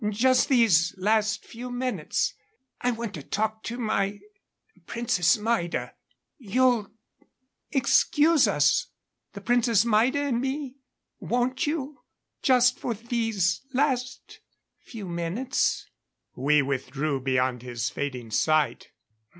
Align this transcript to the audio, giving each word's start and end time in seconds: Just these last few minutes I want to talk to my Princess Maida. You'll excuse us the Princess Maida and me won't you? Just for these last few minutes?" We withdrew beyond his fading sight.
Just 0.09 0.49
these 0.49 0.95
last 0.97 1.45
few 1.45 1.69
minutes 1.69 2.33
I 2.81 2.89
want 2.89 3.13
to 3.13 3.21
talk 3.21 3.61
to 3.65 3.77
my 3.77 4.19
Princess 4.87 5.37
Maida. 5.37 5.93
You'll 6.39 6.89
excuse 7.71 8.47
us 8.47 8.87
the 9.33 9.41
Princess 9.41 9.85
Maida 9.85 10.17
and 10.21 10.41
me 10.41 10.77
won't 11.19 11.67
you? 11.67 11.99
Just 12.41 12.79
for 12.79 12.95
these 12.95 13.61
last 13.73 14.39
few 14.79 15.07
minutes?" 15.07 15.85
We 16.35 16.63
withdrew 16.63 17.19
beyond 17.21 17.61
his 17.61 17.91
fading 17.91 18.31
sight. 18.31 18.89